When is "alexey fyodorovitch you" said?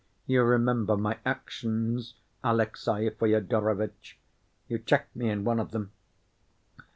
2.43-4.79